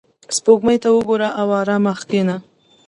•سپوږمۍ 0.35 0.77
ته 0.83 0.89
وګوره 0.95 1.29
او 1.39 1.47
آرامه 1.61 1.93
کښېنه. 1.99 2.35